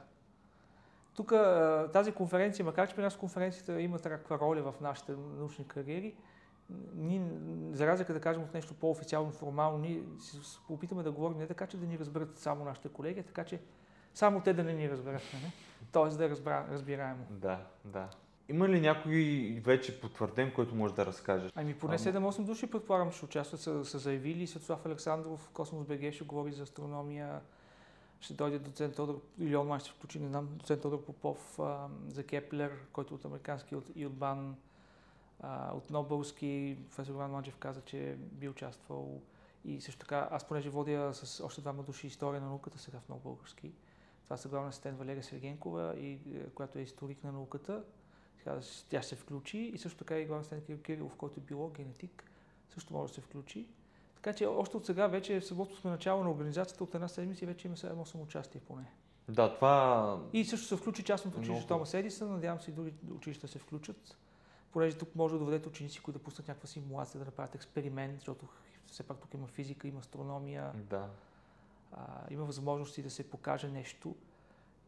Тук 1.15 1.33
тази 1.93 2.13
конференция, 2.13 2.65
макар 2.65 2.89
че 2.89 2.97
при 2.97 3.03
нас 3.03 3.17
конференцията 3.17 3.81
има 3.81 3.99
такава 3.99 4.41
роля 4.41 4.73
в 4.73 4.81
нашите 4.81 5.13
научни 5.13 5.67
кариери, 5.69 6.15
ние, 6.95 7.23
за 7.73 7.87
разлика 7.87 8.13
да 8.13 8.21
кажем 8.21 8.43
от 8.43 8.55
нещо 8.55 8.75
по-официално, 8.75 9.31
формално, 9.33 9.79
ние 9.79 10.03
се 10.21 10.37
опитаме 10.69 11.03
да 11.03 11.13
говорим 11.13 11.39
не 11.39 11.47
така, 11.47 11.67
че 11.67 11.77
да 11.77 11.87
ни 11.87 11.99
разберат 11.99 12.39
само 12.39 12.65
нашите 12.65 12.89
колеги, 12.89 13.21
а 13.21 13.23
така 13.23 13.45
че 13.45 13.61
само 14.15 14.41
те 14.41 14.53
да 14.53 14.65
не 14.65 14.73
ни 14.73 14.91
разберат. 14.91 15.23
Не? 15.43 15.53
Тоест 15.93 16.19
да 16.19 16.25
е 16.25 16.31
разбра, 16.31 16.67
разбираемо. 16.71 17.27
Да, 17.31 17.59
да. 17.85 18.09
Има 18.49 18.69
ли 18.69 18.81
някой 18.81 19.15
вече 19.65 20.01
потвърден, 20.01 20.53
който 20.55 20.75
може 20.75 20.95
да 20.95 21.07
разкажеш? 21.07 21.53
Ами 21.55 21.75
поне 21.75 21.95
Ама- 21.95 22.31
7-8 22.33 22.45
души 22.45 22.71
предполагам, 22.71 23.13
че 23.13 23.25
участват, 23.25 23.61
са, 23.61 23.85
са 23.85 23.99
заявили. 23.99 24.47
Светослав 24.47 24.87
Александров, 24.87 25.51
Космос 25.53 25.87
БГ 25.87 26.13
ще 26.13 26.25
говори 26.25 26.53
за 26.53 26.63
астрономия. 26.63 27.41
Ще 28.25 28.35
дойде 28.35 28.59
доцент 28.59 28.97
Тодор, 28.97 29.23
или 29.39 29.57
он 29.57 29.67
май 29.67 29.81
ще 29.81 29.91
включи, 29.91 30.21
не 30.21 30.29
знам, 30.29 30.49
доцент 30.57 30.83
Тодор 30.83 31.05
Попов 31.05 31.59
а, 31.59 31.89
за 32.09 32.27
Кеплер, 32.27 32.87
който 32.93 33.15
е 33.15 33.17
от 33.17 33.25
американски 33.25 33.77
от, 33.77 33.91
и 33.95 34.07
от 34.07 34.13
БАН. 34.13 34.57
А, 35.41 35.73
от 35.75 35.91
нов 35.91 36.09
български 36.09 36.79
професор 36.89 37.13
Иван 37.13 37.31
Манджев 37.31 37.57
каза, 37.57 37.81
че 37.81 38.17
би 38.19 38.49
участвал 38.49 39.23
и 39.65 39.81
също 39.81 40.01
така, 40.01 40.29
аз 40.31 40.49
понеже 40.49 40.71
водя 40.71 41.15
с 41.15 41.45
още 41.45 41.61
двама 41.61 41.83
души 41.83 42.07
история 42.07 42.41
на 42.41 42.49
науката 42.49 42.79
сега 42.79 43.01
в 43.01 43.09
нов 43.09 43.23
български. 43.23 43.73
Това 44.25 44.37
са 44.37 44.49
главна 44.49 44.69
асистент 44.69 44.99
Валерия 44.99 45.23
Сергенкова, 45.23 45.97
и, 45.97 46.13
е, 46.13 46.51
която 46.55 46.79
е 46.79 46.83
историк 46.83 47.25
на 47.25 47.33
науката. 47.33 47.85
Сега 48.39 48.61
тя 48.89 49.03
ще 49.03 49.09
се 49.09 49.17
включи 49.17 49.59
и 49.59 49.79
също 49.79 49.99
така 49.99 50.19
и 50.19 50.27
главна 50.27 50.41
асистент 50.41 50.65
Кирил 50.65 50.83
Кирилов, 50.83 51.17
който 51.17 51.41
е 51.41 51.43
биолог, 51.43 51.77
генетик, 51.77 52.31
също 52.69 52.93
може 52.95 53.13
да 53.13 53.15
се 53.15 53.21
включи. 53.21 53.67
Така 54.25 54.37
че 54.37 54.47
още 54.47 54.77
от 54.77 54.87
сега 54.87 55.07
вече 55.07 55.41
в 55.41 55.47
събота 55.47 55.77
сме 55.77 55.91
начало 55.91 56.25
на 56.25 56.31
организацията 56.31 56.85
от 56.85 56.95
една 56.95 57.09
седмица 57.09 57.45
и 57.45 57.47
вече 57.47 57.69
има 57.69 57.77
7-8 57.77 58.23
участия 58.23 58.61
поне. 58.61 58.93
Да, 59.29 59.55
това... 59.55 60.21
И 60.33 60.45
също 60.45 60.67
се 60.67 60.77
включи 60.77 61.03
частното 61.03 61.39
училище 61.39 61.53
Много. 61.53 61.69
Томас 61.69 61.95
Едисън. 61.95 62.33
Надявам 62.33 62.61
се 62.61 62.71
и 62.71 62.75
други 62.75 62.93
училища 63.15 63.49
се 63.49 63.59
включат. 63.59 64.17
Понеже 64.73 64.99
тук 64.99 65.15
може 65.15 65.35
да 65.35 65.39
доведете 65.39 65.69
ученици, 65.69 66.01
които 66.01 66.19
да 66.19 66.25
пуснат 66.25 66.49
някаква 66.49 66.69
симулация, 66.69 67.19
да 67.19 67.25
направят 67.25 67.55
експеримент, 67.55 68.15
защото 68.19 68.47
все 68.87 69.03
пак 69.03 69.19
тук 69.19 69.35
има 69.35 69.47
физика, 69.47 69.89
има 69.89 70.01
астрономия, 70.01 70.73
Да. 70.75 71.09
а, 71.93 72.03
има 72.31 72.45
възможности 72.45 73.03
да 73.03 73.11
се 73.11 73.31
покаже 73.31 73.69
нещо. 73.69 74.15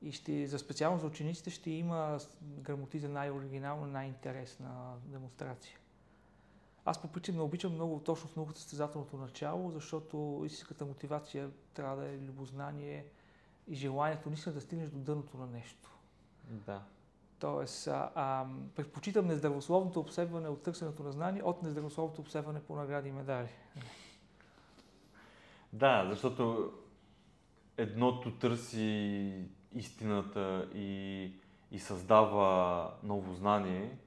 И 0.02 0.12
ще, 0.12 0.46
за 0.46 0.58
специално 0.58 0.98
за 0.98 1.06
учениците 1.06 1.50
ще 1.50 1.70
има 1.70 2.18
грамоти 2.42 2.98
за 2.98 3.08
най-оригинална, 3.08 3.86
най-интересна 3.86 4.94
демонстрация. 5.04 5.78
Аз 6.88 7.02
по 7.02 7.08
принцип 7.08 7.34
не 7.34 7.40
обичам 7.40 7.74
много 7.74 8.00
точно 8.00 8.28
в 8.28 8.36
науката 8.36 8.60
състезателното 8.60 9.16
начало, 9.16 9.70
защото 9.70 10.42
истинската 10.46 10.84
мотивация 10.84 11.50
трябва 11.74 11.96
да 11.96 12.08
е 12.08 12.18
любознание 12.18 13.06
и 13.68 13.74
желанието 13.74 14.28
наистина 14.28 14.54
да 14.54 14.60
стигнеш 14.60 14.88
до 14.88 14.98
дъното 14.98 15.36
на 15.36 15.46
нещо. 15.46 15.90
Да. 16.44 16.82
Тоест, 17.38 17.86
а, 17.86 18.10
а, 18.14 18.46
предпочитам 18.74 19.26
нездравословното 19.26 20.00
обсебване 20.00 20.48
от 20.48 20.62
търсенето 20.62 21.02
на 21.02 21.12
знание 21.12 21.42
от 21.42 21.62
нездравословното 21.62 22.20
обсебване 22.20 22.62
по 22.62 22.76
награди 22.76 23.08
и 23.08 23.12
медали. 23.12 23.48
Да, 25.72 26.06
защото 26.10 26.72
едното 27.76 28.30
търси 28.30 29.44
истината 29.74 30.68
и, 30.74 31.32
и 31.70 31.78
създава 31.78 32.90
ново 33.02 33.34
знание, 33.34 33.98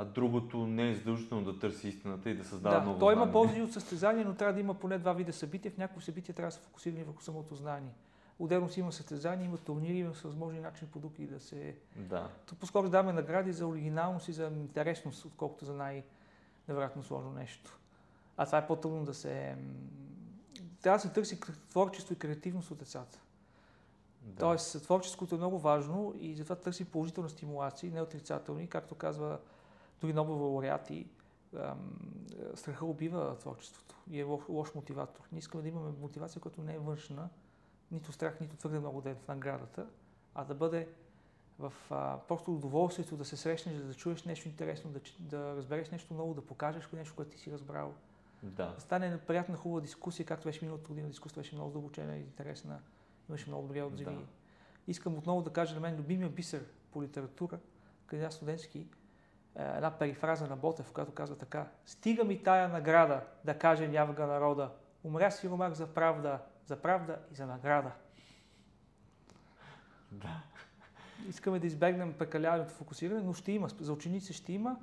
а 0.00 0.04
другото 0.04 0.66
не 0.66 0.90
е 0.90 0.94
задължително 0.94 1.44
да 1.44 1.58
търси 1.58 1.88
истината 1.88 2.30
и 2.30 2.36
да 2.36 2.44
създава 2.44 2.74
Да, 2.80 2.84
ново 2.84 2.98
той 2.98 3.14
знание. 3.14 3.24
има 3.24 3.32
ползи 3.32 3.62
от 3.62 3.72
състезание, 3.72 4.24
но 4.24 4.34
трябва 4.34 4.54
да 4.54 4.60
има 4.60 4.74
поне 4.74 4.98
два 4.98 5.12
вида 5.12 5.32
събития. 5.32 5.72
В 5.72 5.76
някои 5.76 6.02
събития 6.02 6.34
трябва 6.34 6.48
да 6.48 6.54
се 6.54 6.60
фокусирани 6.60 7.04
върху 7.04 7.22
самото 7.22 7.54
знание. 7.54 7.92
Отделно 8.38 8.68
си 8.68 8.80
има 8.80 8.92
състезания, 8.92 9.44
има 9.44 9.58
турнири, 9.58 9.98
има 9.98 10.10
възможни 10.10 10.60
начини 10.60 10.90
по 10.90 10.98
други 10.98 11.26
да 11.26 11.40
се... 11.40 11.76
Да. 11.96 12.28
Тук 12.46 12.58
по-скоро 12.58 12.88
даваме 12.88 13.12
награди 13.12 13.52
за 13.52 13.66
оригиналност 13.66 14.28
и 14.28 14.32
за 14.32 14.44
интересност, 14.44 15.24
отколкото 15.24 15.64
за 15.64 15.74
най-невероятно 15.74 17.02
сложно 17.02 17.32
нещо. 17.32 17.78
А 18.36 18.46
това 18.46 18.58
е 18.58 18.66
по-трудно 18.66 19.04
да 19.04 19.14
се... 19.14 19.56
Трябва 20.82 20.96
да 20.96 21.02
се 21.02 21.12
търси 21.12 21.40
творчество 21.70 22.12
и 22.12 22.18
креативност 22.18 22.70
от 22.70 22.78
децата. 22.78 23.18
да. 24.22 24.40
Тоест, 24.40 24.82
творческото 24.82 25.34
е 25.34 25.38
много 25.38 25.58
важно 25.58 26.14
и 26.20 26.34
затова 26.34 26.56
търси 26.56 26.84
положителна 26.84 27.28
стимулация, 27.28 27.92
не 27.92 28.02
отрицателни. 28.02 28.66
Както 28.66 28.94
казва 28.94 29.38
дори 30.00 30.12
Нобелови 30.12 30.42
лауреати, 30.42 31.06
страха 32.54 32.86
убива 32.86 33.36
творчеството 33.38 33.96
и 34.10 34.20
е 34.20 34.22
лош, 34.22 34.42
лош 34.48 34.74
мотиватор. 34.74 35.28
Ние 35.32 35.38
искаме 35.38 35.62
да 35.62 35.68
имаме 35.68 35.92
мотивация, 36.00 36.42
която 36.42 36.62
не 36.62 36.74
е 36.74 36.78
външна, 36.78 37.28
нито 37.90 38.12
страх, 38.12 38.40
нито 38.40 38.56
твърде 38.56 38.78
много 38.78 39.00
ден 39.00 39.16
в 39.16 39.28
наградата, 39.28 39.86
а 40.34 40.44
да 40.44 40.54
бъде 40.54 40.88
в 41.58 41.72
а, 41.90 42.18
просто 42.28 42.54
удоволствието 42.54 43.16
да 43.16 43.24
се 43.24 43.36
срещнеш, 43.36 43.76
да 43.76 43.94
чуеш 43.94 44.24
нещо 44.24 44.48
интересно, 44.48 44.90
да, 44.90 45.00
да 45.18 45.56
разбереш 45.56 45.90
нещо 45.90 46.14
ново, 46.14 46.34
да 46.34 46.46
покажеш 46.46 46.88
нещо, 46.92 47.14
което 47.16 47.30
ти 47.30 47.38
си 47.38 47.52
разбрал. 47.52 47.94
да. 48.42 48.74
Да 48.74 48.80
стане 48.80 49.18
приятна, 49.18 49.56
хубава 49.56 49.80
дискусия, 49.80 50.26
както 50.26 50.48
беше 50.48 50.64
миналата 50.64 50.88
година. 50.88 51.08
Дискусията 51.08 51.40
беше 51.40 51.54
много 51.54 51.70
задълбочена 51.70 52.16
и 52.16 52.20
интересна. 52.20 52.80
Имаше 53.28 53.50
много 53.50 53.62
добри 53.62 53.82
отзиви. 53.82 54.14
Да. 54.14 54.20
Искам 54.86 55.18
отново 55.18 55.42
да 55.42 55.50
кажа 55.50 55.74
на 55.74 55.80
мен 55.80 55.96
любимия 55.96 56.30
бисер 56.30 56.64
по 56.92 57.02
литература, 57.02 57.58
кандидат 58.06 58.32
студентски, 58.32 58.78
е 58.78 58.86
една 59.58 59.90
перифраза 59.90 60.46
на 60.46 60.56
Ботев, 60.56 60.92
която 60.92 61.12
казва 61.12 61.36
така. 61.36 61.66
Стига 61.86 62.24
ми 62.24 62.42
тая 62.42 62.68
награда, 62.68 63.20
да 63.44 63.58
каже 63.58 63.88
нявга 63.88 64.26
народа. 64.26 64.70
Умря 65.04 65.30
си 65.30 65.48
ромак 65.48 65.74
за 65.74 65.86
правда, 65.86 66.38
за 66.66 66.76
правда 66.76 67.16
и 67.32 67.34
за 67.34 67.46
награда. 67.46 67.90
Да. 70.12 70.42
Искаме 71.28 71.58
да 71.58 71.66
избегнем 71.66 72.12
прекаляването 72.12 72.72
фокусиране, 72.74 73.20
но 73.20 73.32
ще 73.32 73.52
има. 73.52 73.68
За 73.80 73.92
ученици 73.92 74.32
ще 74.32 74.52
има. 74.52 74.76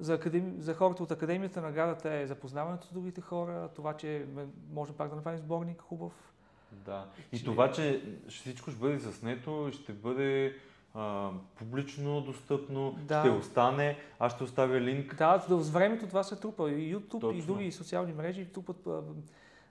За, 0.00 0.14
академи... 0.14 0.60
за 0.60 0.74
хората 0.74 1.02
от 1.02 1.10
академията 1.10 1.60
наградата 1.60 2.14
е 2.14 2.26
запознаването 2.26 2.86
с 2.86 2.92
другите 2.92 3.20
хора, 3.20 3.68
това, 3.74 3.96
че 3.96 4.26
м- 4.34 4.46
можем 4.72 4.94
пак 4.96 5.10
да 5.10 5.16
направим 5.16 5.38
сборник 5.38 5.80
хубав. 5.80 6.32
Да. 6.72 7.06
И 7.32 7.38
Че- 7.38 7.44
това, 7.44 7.72
че 7.72 8.02
всичко 8.28 8.70
ще 8.70 8.80
бъде 8.80 8.98
заснето, 8.98 9.70
ще 9.72 9.92
бъде 9.92 10.56
а, 10.96 11.30
публично 11.58 12.20
достъпно, 12.20 12.98
Да. 13.02 13.20
ще 13.20 13.30
остане. 13.30 13.96
Аз 14.18 14.32
ще 14.34 14.44
оставя 14.44 14.80
линк. 14.80 15.16
Да, 15.16 15.44
с 15.48 15.70
времето 15.70 16.06
това 16.06 16.22
се 16.22 16.36
трупа. 16.36 16.70
И 16.70 16.96
YouTube 16.96 17.16
и 17.16 17.20
Точно. 17.38 17.46
други 17.54 17.72
социални 17.72 18.12
мрежи 18.12 18.44
трупат, 18.44 18.88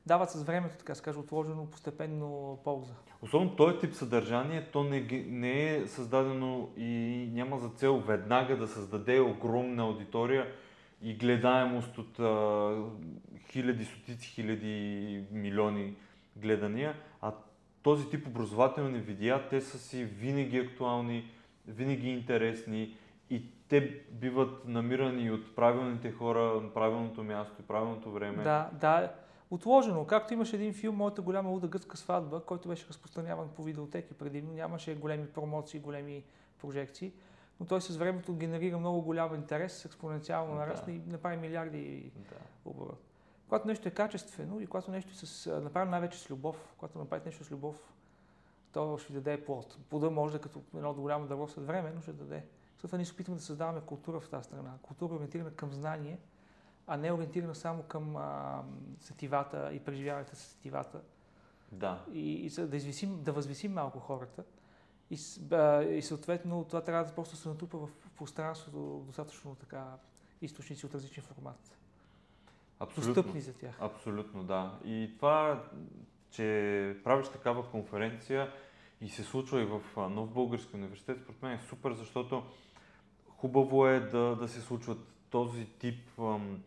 дават 0.05 0.29
с 0.31 0.43
времето, 0.43 0.75
така 0.77 0.95
се 0.95 1.03
каже, 1.03 1.19
отложено 1.19 1.65
постепенно 1.65 2.59
полза. 2.63 2.93
Особено 3.21 3.55
този 3.55 3.77
тип 3.79 3.93
съдържание, 3.93 4.67
то 4.71 4.83
не, 4.83 5.25
не 5.27 5.75
е 5.75 5.87
създадено 5.87 6.69
и 6.77 6.89
няма 7.33 7.59
за 7.59 7.69
цел 7.69 7.99
веднага 7.99 8.57
да 8.57 8.67
създаде 8.67 9.19
огромна 9.19 9.83
аудитория 9.83 10.47
и 11.01 11.13
гледаемост 11.15 11.97
от 11.97 12.19
а, 12.19 12.75
хиляди, 13.51 13.85
стотици 13.85 14.27
хиляди, 14.27 15.23
милиони 15.31 15.95
гледания, 16.37 16.95
този 17.85 18.09
тип 18.09 18.27
образователни 18.27 18.99
видеа, 18.99 19.47
те 19.49 19.61
са 19.61 19.79
си 19.79 20.03
винаги 20.03 20.57
актуални, 20.57 21.31
винаги 21.67 22.09
интересни 22.09 22.97
и 23.29 23.43
те 23.69 24.01
биват 24.11 24.67
намирани 24.67 25.31
от 25.31 25.55
правилните 25.55 26.11
хора 26.11 26.61
на 26.61 26.73
правилното 26.73 27.23
място 27.23 27.55
и 27.59 27.63
правилното 27.63 28.11
време. 28.11 28.43
Да, 28.43 28.69
да. 28.81 29.13
Отложено. 29.51 30.05
Както 30.05 30.33
имаше 30.33 30.55
един 30.55 30.73
филм, 30.73 30.95
Моята 30.95 31.21
голяма 31.21 31.49
луда 31.49 31.67
гръцка 31.67 31.97
сватба, 31.97 32.41
който 32.45 32.69
беше 32.69 32.87
разпространяван 32.89 33.49
по 33.55 33.63
видеотеки 33.63 34.13
предимно. 34.13 34.53
Нямаше 34.53 34.95
големи 34.95 35.27
промоции, 35.27 35.79
големи 35.79 36.23
прожекции. 36.61 37.11
Но 37.59 37.65
той 37.65 37.81
с 37.81 37.97
времето 37.97 38.33
генерира 38.33 38.77
много 38.77 39.01
голям 39.01 39.35
интерес, 39.35 39.85
експоненциално 39.85 40.53
Да. 40.53 40.59
нарасна 40.59 40.93
и 40.93 41.01
направи 41.07 41.37
милиарди 41.37 42.11
Да. 42.15 42.35
оборот. 42.65 43.14
Когато 43.49 43.67
нещо 43.67 43.87
е 43.87 43.91
качествено 43.91 44.59
и 44.59 44.67
когато 44.67 44.91
нещо 44.91 45.11
е 45.11 45.25
с, 45.25 45.61
направено 45.61 45.91
най-вече 45.91 46.19
с 46.19 46.29
любов, 46.29 46.73
когато 46.77 46.99
направите 46.99 47.29
нещо 47.29 47.43
с 47.43 47.51
любов, 47.51 47.93
то 48.71 48.97
ще 48.97 49.13
ви 49.13 49.19
даде 49.19 49.45
плод. 49.45 49.77
Плода 49.89 50.09
може 50.09 50.31
да 50.31 50.37
е 50.37 50.41
като 50.41 50.61
едно 50.75 50.93
голямо 50.93 51.27
дърво 51.27 51.47
след 51.47 51.65
време, 51.65 51.91
но 51.95 52.01
ще 52.01 52.13
даде. 52.13 52.45
Затова 52.81 52.97
ние 52.97 53.05
се 53.05 53.13
опитваме 53.13 53.37
да 53.37 53.45
създаваме 53.45 53.81
култура 53.81 54.19
в 54.19 54.29
тази 54.29 54.43
страна. 54.43 54.77
Култура 54.81 55.15
ориентирана 55.15 55.51
към 55.51 55.73
знание, 55.73 56.19
а 56.87 56.97
не 56.97 57.11
ориентирана 57.11 57.55
само 57.55 57.83
към 57.83 58.17
а, 58.17 58.63
сетивата 58.99 59.73
и 59.73 59.79
преживяването 59.79 60.35
с 60.35 60.39
сетивата. 60.39 61.01
да. 61.71 62.05
И, 62.13 62.33
и 62.45 62.49
да, 62.49 62.77
извисим, 62.77 63.23
да 63.23 63.33
възвисим 63.33 63.73
малко 63.73 63.99
хората. 63.99 64.43
И, 65.09 65.17
а, 65.51 65.83
и 65.83 66.01
съответно 66.01 66.63
това 66.63 66.81
трябва 66.81 67.05
да 67.05 67.15
просто 67.15 67.35
се 67.35 67.49
натрупа 67.49 67.77
в 67.77 67.89
пространството 68.17 69.03
достатъчно 69.07 69.55
така 69.55 69.97
източници 70.41 70.85
от 70.85 70.95
различен 70.95 71.23
формат. 71.23 71.77
Абсолютно. 72.79 73.13
Достъпни 73.13 73.41
за 73.41 73.53
тях. 73.53 73.77
Абсолютно, 73.81 74.43
да. 74.43 74.79
И 74.85 75.11
това, 75.17 75.63
че 76.31 76.97
правиш 77.03 77.27
такава 77.27 77.71
конференция 77.71 78.51
и 79.01 79.09
се 79.09 79.23
случва 79.23 79.61
и 79.61 79.65
в 79.65 79.81
Нов 80.09 80.29
Български 80.29 80.75
университет, 80.75 81.17
според 81.23 81.41
мен 81.41 81.51
е 81.51 81.59
супер, 81.69 81.93
защото 81.93 82.43
хубаво 83.29 83.87
е 83.87 83.99
да, 83.99 84.35
да 84.35 84.47
се 84.47 84.61
случват 84.61 84.99
този 85.29 85.65
тип 85.65 86.19
ам, 86.19 86.63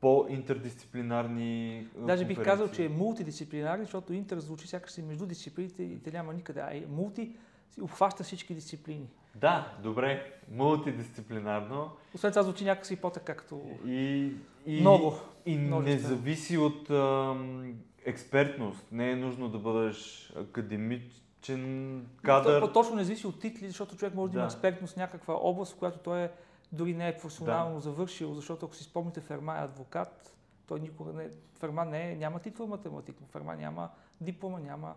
по-интердисциплинарни 0.00 1.86
Даже 1.98 2.24
бих 2.24 2.44
казал, 2.44 2.66
че 2.66 2.72
е 2.72 2.74
конференции. 2.74 3.04
мултидисциплинарен, 3.04 3.84
защото 3.84 4.12
интер 4.12 4.38
звучи 4.38 4.68
сякаш 4.68 4.92
си 4.92 5.02
между 5.02 5.26
дисциплините 5.26 5.82
и 5.82 6.02
те 6.02 6.10
няма 6.10 6.34
никъде. 6.34 6.60
А 6.60 6.76
е 6.76 6.84
мулти 6.88 7.36
обхваща 7.82 8.24
всички 8.24 8.54
дисциплини. 8.54 9.08
Да, 9.34 9.72
добре, 9.82 10.32
мултидисциплинарно 10.50 11.90
Освен 12.14 12.32
това 12.32 12.42
звучи 12.42 12.64
някакси 12.64 12.96
по-така 12.96 13.34
като 13.36 13.62
и, 13.86 14.32
и, 14.66 14.80
много. 14.80 15.14
и 15.46 15.56
не 15.56 15.66
множествено. 15.66 16.08
зависи 16.16 16.58
от 16.58 16.90
ам, 16.90 17.74
експертност. 18.04 18.92
Не 18.92 19.10
е 19.10 19.16
нужно 19.16 19.48
да 19.48 19.58
бъдеш 19.58 20.32
академичен 20.36 22.06
кадър. 22.22 22.60
То, 22.60 22.72
точно 22.72 22.96
не 22.96 23.04
зависи 23.04 23.26
от 23.26 23.40
титли, 23.40 23.66
защото 23.66 23.96
човек 23.96 24.14
може 24.14 24.32
да, 24.32 24.38
има 24.38 24.42
Да. 24.42 24.46
експертност 24.46 24.94
в 24.94 24.96
някаква 24.96 25.34
област, 25.34 25.72
в 25.72 25.78
която 25.78 25.98
той 25.98 26.22
е, 26.22 26.30
дори 26.72 26.94
не 26.94 27.08
е 27.08 27.16
професионално 27.16 27.80
завършил, 27.80 28.34
защото 28.34 28.66
ако 28.66 28.74
си 28.74 28.84
спомните, 28.84 29.20
Ферма 29.20 29.54
е 29.58 29.64
адвокат, 29.64 30.34
той 30.66 30.80
никога 30.80 31.12
не, 31.12 31.28
Ферма 31.58 31.84
не 31.84 32.12
е, 32.12 32.16
няма 32.16 32.38
титла 32.38 32.66
математик, 32.66 33.16
Ферма 33.32 33.56
няма 33.56 33.88
диплома, 34.20 34.58
няма... 34.58 34.94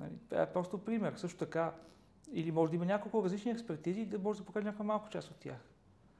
Нали, 0.00 0.12
това 0.30 0.42
е 0.42 0.52
просто 0.52 0.78
пример. 0.78 1.14
Също 1.16 1.38
така, 1.38 1.72
или 2.32 2.52
може 2.52 2.70
да 2.70 2.76
има 2.76 2.84
няколко 2.84 3.24
различни 3.24 3.50
експертизи 3.50 4.00
и 4.00 4.06
да 4.06 4.18
може 4.18 4.38
да 4.38 4.46
покаже 4.46 4.64
някаква 4.64 4.84
малка 4.84 5.08
част 5.10 5.30
от 5.30 5.36
тях. 5.36 5.58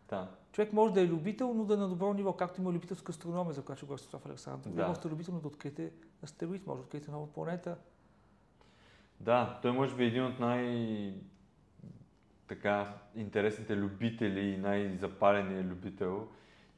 Да. 0.08 0.28
Човек 0.52 0.72
може 0.72 0.94
да 0.94 1.00
е 1.00 1.06
любител, 1.06 1.54
но 1.54 1.64
да 1.64 1.74
е 1.74 1.76
на 1.76 1.88
добро 1.88 2.14
ниво, 2.14 2.32
както 2.32 2.60
има 2.60 2.72
любителска 2.72 3.10
астрономия, 3.10 3.52
за 3.54 3.62
която 3.62 3.78
ще 3.78 3.86
говори 3.86 3.98
Светослав 3.98 4.26
Александров. 4.26 4.72
Да. 4.72 4.76
Вие 4.76 4.86
можете 4.88 5.08
любително 5.08 5.40
да 5.40 5.48
откриете 5.48 5.92
астероид, 6.24 6.66
може 6.66 6.78
да 6.78 6.84
откриете 6.84 7.10
нова 7.10 7.32
планета. 7.32 7.76
Да, 9.20 9.58
той 9.62 9.72
може 9.72 9.96
би 9.96 10.04
е 10.04 10.06
един 10.06 10.24
от 10.24 10.40
най- 10.40 11.14
така 12.48 12.94
интересните 13.14 13.76
любители 13.76 14.40
и 14.40 14.56
най-запаления 14.56 15.64
любител. 15.64 16.28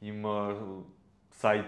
Има 0.01 0.59
сайт 1.31 1.65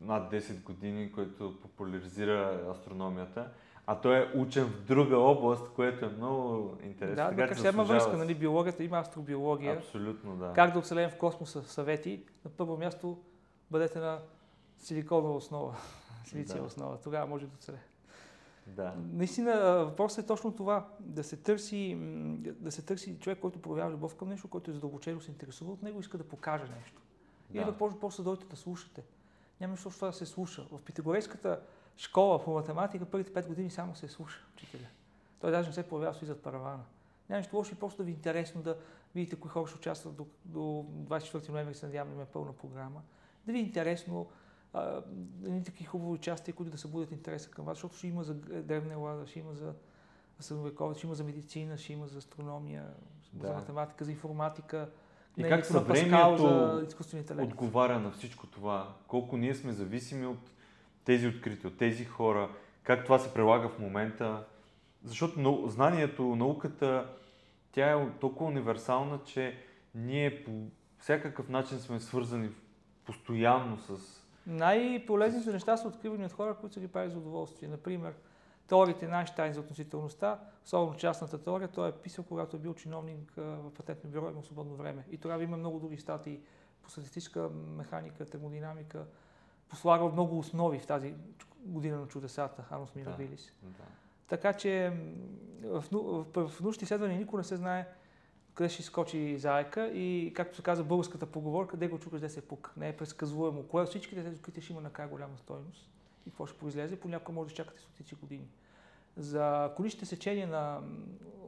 над 0.00 0.32
10 0.32 0.62
години, 0.62 1.12
който 1.12 1.60
популяризира 1.62 2.66
астрономията. 2.70 3.50
А 3.88 4.00
той 4.00 4.18
е 4.18 4.30
учен 4.34 4.64
в 4.64 4.80
друга 4.84 5.16
област, 5.18 5.68
което 5.72 6.04
е 6.04 6.08
много 6.08 6.76
интересно. 6.82 7.16
Да, 7.24 7.28
така 7.30 7.54
да, 7.54 7.62
че 7.62 7.68
има 7.68 7.84
връзка, 7.84 8.16
нали, 8.16 8.34
биологията, 8.34 8.84
има 8.84 8.98
астробиология. 8.98 9.76
Абсолютно, 9.76 10.36
да. 10.36 10.52
Как 10.52 10.72
да 10.72 10.78
оцелеем 10.78 11.10
в 11.10 11.18
космоса 11.18 11.62
съвети. 11.62 12.24
На 12.44 12.50
първо 12.50 12.76
място 12.76 13.18
бъдете 13.70 13.98
на 13.98 14.18
силиконова 14.78 15.34
основа, 15.34 15.76
силициева 16.24 16.60
Да. 16.60 16.66
основа. 16.66 16.98
Тогава 17.00 17.26
може 17.26 17.46
да 17.46 17.54
оцеле. 17.54 17.78
Да. 18.66 18.94
Наистина, 19.12 19.54
въпросът 19.84 20.24
е 20.24 20.26
точно 20.26 20.52
това. 20.56 20.88
Да 21.00 21.24
се 21.24 21.36
търси, 21.36 21.96
да 22.40 22.72
се 22.72 22.82
търси 22.82 23.18
човек, 23.18 23.38
който 23.40 23.62
проявява 23.62 23.90
любов 23.92 24.14
към 24.14 24.28
нещо, 24.28 24.48
който 24.48 24.70
е 24.70 24.74
задълбочено 24.74 25.20
се 25.20 25.30
интересува 25.30 25.72
от 25.72 25.82
него, 25.82 26.00
иска 26.00 26.18
да 26.18 26.24
покаже 26.24 26.64
нещо. 26.78 27.02
Или 27.52 27.64
Да. 27.64 27.70
да 27.72 27.76
може 27.80 27.96
просто 27.98 28.22
да 28.22 28.30
дойдете 28.30 28.48
да 28.50 28.56
слушате. 28.56 29.02
Няма 29.60 29.70
нищо 29.70 29.90
това 29.90 30.06
да 30.08 30.12
се 30.12 30.26
слуша. 30.26 30.66
В 30.72 30.82
питагорейската 30.82 31.60
школа 31.96 32.44
по 32.44 32.52
математика 32.54 33.04
първите 33.04 33.32
5 33.32 33.46
години 33.46 33.70
само 33.70 33.94
се 33.96 34.08
слуша 34.08 34.44
учителя. 34.54 34.86
Той 35.40 35.50
даже 35.50 35.68
не 35.68 35.74
се 35.74 35.88
появява 35.88 36.14
стои 36.14 36.26
зад 36.28 36.40
паравана. 36.42 36.82
Няма 37.28 37.38
нищо 37.38 37.56
лошо 37.56 37.74
и 37.74 37.78
просто 37.78 37.96
да 37.96 38.04
ви 38.04 38.10
е 38.10 38.14
интересно 38.14 38.62
да 38.62 38.76
видите 39.14 39.36
кои 39.36 39.50
хора 39.50 39.66
ще 39.66 39.76
участват 39.78 40.16
до, 40.16 40.26
до 40.44 40.60
24 40.60 41.48
ноември, 41.48 41.74
се 41.74 41.86
надявам 41.86 42.08
да 42.08 42.14
има 42.14 42.24
пълна 42.24 42.52
програма. 42.52 43.02
Да 43.46 43.52
ви 43.52 43.58
е 43.58 43.62
интересно, 43.62 44.26
а, 44.72 45.02
едни 45.44 45.64
такива 45.64 45.90
хубави 45.90 46.12
участия, 46.12 46.54
които 46.54 46.72
да 46.72 46.78
събудят 46.78 47.10
интереса 47.12 47.50
към 47.50 47.64
вас, 47.64 47.76
защото 47.76 47.96
ще 47.96 48.06
има 48.06 48.24
за 48.24 48.34
древна 48.34 48.96
лада, 48.96 49.26
ще 49.26 49.38
има 49.38 49.54
за 49.54 49.74
средновековие, 50.40 50.94
ще 50.98 51.06
има 51.06 51.14
за 51.14 51.24
медицина, 51.24 51.78
ще 51.78 51.92
има 51.92 52.08
за 52.08 52.18
астрономия, 52.18 52.84
за 53.34 53.48
Да. 53.48 53.54
математика, 53.54 54.04
за 54.04 54.10
информатика, 54.10 54.90
И 55.36 55.42
как 55.42 55.66
съвремието 55.66 56.38
за 56.38 56.84
изкуствен 56.88 57.20
интелект. 57.20 57.52
отговаря 57.52 57.98
на 58.00 58.10
всичко 58.10 58.46
това. 58.46 58.94
Колко 59.08 59.36
ние 59.36 59.54
сме 59.54 59.72
зависими 59.72 60.26
от 60.26 60.50
тези 61.06 61.26
открити, 61.26 61.66
от 61.66 61.78
тези 61.78 62.04
хора, 62.04 62.50
как 62.82 63.04
това 63.04 63.18
се 63.18 63.34
прилага 63.34 63.68
в 63.68 63.78
момента. 63.78 64.44
Защото 65.04 65.64
знанието, 65.68 66.36
науката, 66.36 67.10
тя 67.72 67.90
е 67.90 68.10
толкова 68.20 68.50
универсална, 68.50 69.20
че 69.24 69.58
ние 69.94 70.44
по 70.44 70.50
всякакъв 70.98 71.48
начин 71.48 71.78
сме 71.78 72.00
свързани 72.00 72.50
постоянно 73.04 73.78
с... 73.78 74.22
Най-полезните 74.46 75.52
неща 75.52 75.76
са 75.76 75.88
откривани 75.88 76.24
от 76.24 76.32
хора, 76.32 76.54
които 76.54 76.74
са 76.74 76.80
ги 76.80 76.88
правили 76.88 77.12
за 77.12 77.18
удоволствие. 77.18 77.68
Например, 77.68 78.14
теориите 78.68 79.08
на 79.08 79.16
Айнштайн 79.16 79.52
за 79.52 79.60
относителността, 79.60 80.40
особено 80.64 80.98
частната 80.98 81.42
теория, 81.42 81.68
той 81.68 81.88
е 81.88 81.92
писал, 81.92 82.24
когато 82.24 82.56
е 82.56 82.60
бил 82.60 82.74
чиновник 82.74 83.32
в 83.36 83.74
патентно 83.74 84.10
бюро, 84.10 84.30
има 84.30 84.42
свободно 84.42 84.76
време. 84.76 85.04
И 85.10 85.18
тогава 85.18 85.42
има 85.42 85.56
много 85.56 85.78
други 85.78 85.96
статии 85.96 86.40
по 86.82 86.90
статистическа 86.90 87.48
механика, 87.76 88.24
термодинамика, 88.24 89.06
послагал 89.68 90.12
много 90.12 90.38
основи 90.38 90.78
в 90.78 90.86
тази 90.86 91.14
година 91.60 92.00
на 92.00 92.08
чудесата, 92.08 92.64
Анус 92.70 92.94
Мирабилис. 92.94 93.52
Да. 93.62 93.84
Така 94.28 94.52
че 94.52 94.92
в, 95.64 95.84
ну- 95.92 96.02
в, 96.02 96.48
в 96.48 96.60
научните 96.60 96.84
изследвания 96.84 97.18
никога 97.18 97.38
не 97.38 97.44
се 97.44 97.56
знае 97.56 97.88
къде 98.54 98.68
ще 98.68 98.82
скочи 98.82 99.38
заека 99.38 99.86
и, 99.86 100.32
както 100.36 100.56
се 100.56 100.62
казва 100.62 100.84
българската 100.84 101.26
поговорка, 101.26 101.70
къде 101.70 101.88
го 101.88 101.98
чукаш, 101.98 102.20
де 102.20 102.28
се 102.28 102.48
пук. 102.48 102.72
Не 102.76 102.88
е 102.88 102.96
предсказуемо. 102.96 103.62
Кое 103.62 103.82
от 103.82 103.88
всичките 103.88 104.22
тези 104.22 104.36
открития 104.36 104.62
ще 104.62 104.72
има 104.72 104.82
накрая 104.82 105.08
голяма 105.08 105.38
стойност 105.38 105.90
и 106.26 106.30
какво 106.30 106.46
ще 106.46 106.58
произлезе, 106.58 107.00
понякога 107.00 107.32
може 107.32 107.48
да 107.48 107.54
чакате 107.54 107.80
стотици 107.80 108.14
години. 108.14 108.48
За 109.16 109.72
количните 109.76 110.06
сечения 110.06 110.48
на, 110.48 110.80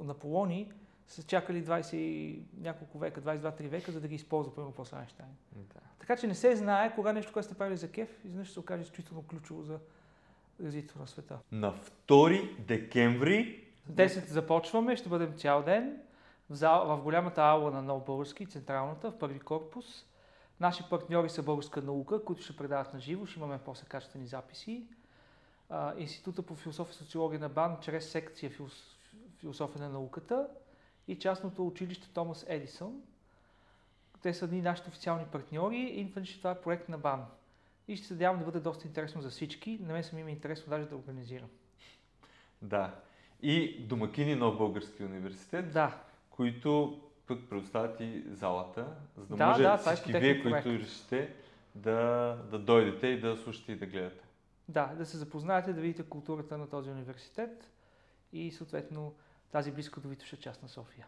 на 0.01 0.15
Полони 0.15 0.73
са 1.09 1.23
чакали 1.23 1.65
20 1.65 1.95
и 1.95 2.43
няколко 2.61 2.99
века, 2.99 3.21
22-3 3.23 3.69
века, 3.69 3.93
за 3.93 4.01
да 4.01 4.09
ги 4.09 4.15
използва, 4.15 4.55
примерно 4.55 4.75
после 4.75 4.97
Айнштайн. 4.97 5.29
Да. 5.53 5.81
Така 5.99 6.17
че 6.17 6.27
не 6.27 6.35
се 6.35 6.57
знае 6.57 6.95
кога 6.95 7.13
нещо, 7.13 7.33
което 7.33 7.47
сте 7.47 7.59
правили 7.59 7.77
за 7.77 7.91
кеф, 7.91 8.25
изведнъж 8.25 8.47
ще 8.47 8.55
се 8.55 8.61
окаже 8.61 8.83
изключително 8.83 9.23
ключово 9.23 9.63
за 9.63 9.79
развитието 10.65 10.99
на 10.99 11.07
света. 11.07 11.39
На 11.53 11.75
2 12.09 12.59
декември 12.59 13.65
В 13.87 13.93
10 13.93 14.29
започваме, 14.29 14.97
ще 14.97 15.09
бъдем 15.09 15.33
цял 15.37 15.63
ден 15.63 15.97
в, 16.51 16.55
зал, 16.55 16.97
в 16.97 17.03
голямата 17.03 17.43
аула 17.43 17.71
на 17.71 17.83
Нов 17.83 18.05
Български, 18.05 18.47
централната, 18.47 19.11
в 19.11 19.19
първи 19.19 19.41
корпус. 19.41 20.05
Наши 20.61 20.83
партньори 20.91 21.29
са 21.29 21.43
Българска 21.43 21.83
наука, 21.83 22.25
които 22.25 22.43
ще 22.43 22.57
предават 22.57 22.95
на 22.95 23.01
живо, 23.01 23.27
ще 23.27 23.39
имаме 23.39 23.59
после 23.65 23.87
качествени 23.87 24.27
записи. 24.27 24.87
А, 25.71 25.95
Института 25.99 26.43
по 26.43 26.55
философия 26.55 26.93
и 26.93 26.97
социология 26.97 27.41
на 27.41 27.49
БАН, 27.49 27.77
чрез 27.81 28.11
секция 28.11 28.51
филос- 28.51 28.97
философия 29.41 29.83
на 29.83 29.89
науката 29.89 30.49
и 31.09 31.19
частното 31.19 31.67
училище 31.67 32.09
Томас 32.15 32.47
Едисън. 32.49 33.03
Те 34.23 34.35
са 34.35 34.49
ни 34.49 34.63
нашите 34.63 34.89
официални 34.89 35.25
партньори 35.33 35.77
и 35.77 36.01
инфанично 36.01 36.39
това 36.39 36.51
е 36.51 36.61
проект 36.61 36.89
на 36.89 36.99
БАН. 36.99 37.25
И 37.89 37.97
ще 37.97 38.07
се 38.07 38.15
надявам 38.15 38.39
да 38.39 38.45
бъде 38.45 38.61
доста 38.61 38.87
интересно 38.87 39.23
за 39.23 39.31
всички. 39.31 39.79
На 39.83 39.93
мен 39.93 40.05
съм 40.05 40.19
им 40.19 40.29
е 40.29 40.31
интересно 40.31 40.71
даже 40.71 40.89
да 40.89 40.97
организирам. 40.97 41.49
Да. 42.63 42.95
И 43.43 43.81
домакини 43.81 44.35
Нов 44.35 44.59
Български 44.59 45.05
университет, 45.05 45.73
Да, 45.73 46.01
които 46.31 47.01
пък 47.27 47.49
предоставят 47.51 48.01
и 48.01 48.23
залата, 48.31 48.87
за 49.17 49.27
да, 49.27 49.37
Да, 49.37 49.47
може 49.47 49.63
да, 49.63 49.73
е 49.73 49.77
всички 49.79 50.13
вие, 50.13 50.43
които 50.43 50.69
решите, 50.69 51.35
да, 51.75 52.39
да 52.51 52.59
дойдете 52.59 53.07
и 53.07 53.21
да 53.21 53.37
слушате 53.37 53.73
и 53.73 53.77
да 53.77 53.87
гледате. 53.87 54.25
Да, 54.69 54.87
да 54.87 55.07
се 55.07 55.17
запознаете, 55.17 55.73
да 55.73 55.81
видите 55.81 56.03
културата 56.03 56.59
на 56.59 56.69
този 56.69 56.91
университет 56.91 57.71
и 58.33 58.51
съответно 58.51 59.15
тази 59.51 59.73
близко 59.73 60.01
до 60.01 60.09
Витоша 60.09 60.37
част 60.37 60.63
на 60.63 60.69
София. 60.69 61.07